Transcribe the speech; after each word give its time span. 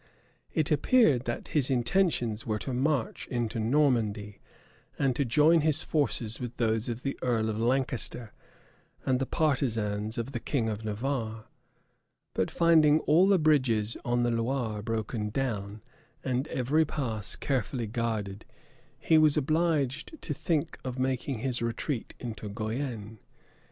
It 0.51 0.71
appeared 0.71 1.25
that 1.25 1.49
his 1.49 1.69
intentions 1.69 2.43
were 2.43 2.57
to 2.57 2.73
march 2.73 3.27
into 3.27 3.59
Normandy, 3.59 4.39
and 4.97 5.15
to 5.15 5.23
join 5.23 5.61
his 5.61 5.83
forces 5.83 6.39
with 6.39 6.57
those 6.57 6.89
of 6.89 7.03
the 7.03 7.19
earl 7.21 7.49
of 7.51 7.59
Lancaster, 7.59 8.33
and 9.05 9.19
the 9.19 9.27
partisans 9.27 10.17
of 10.17 10.31
the 10.31 10.39
king 10.39 10.69
of 10.69 10.83
Navarre; 10.83 11.45
but 12.33 12.49
finding 12.49 12.99
all 13.01 13.27
the 13.27 13.37
bridges 13.37 13.95
on 14.03 14.23
the 14.23 14.31
Loire 14.31 14.81
broken 14.81 15.29
down, 15.29 15.83
and 16.23 16.47
every 16.47 16.83
pass 16.83 17.35
carefully 17.35 17.85
guarded, 17.85 18.43
he 18.97 19.19
was 19.19 19.37
obliged 19.37 20.19
to 20.23 20.33
think 20.33 20.79
of 20.83 20.97
making 20.97 21.41
his 21.41 21.61
retreat 21.61 22.15
into 22.19 22.49
Guienne. 22.49 23.19